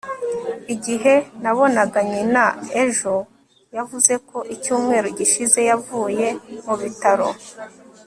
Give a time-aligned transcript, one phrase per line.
[0.73, 2.45] Igihe nabonaga nyina
[2.83, 3.15] ejo
[3.75, 6.27] yavuze ko icyumweru gishize yavuye
[6.65, 7.29] mu bitaro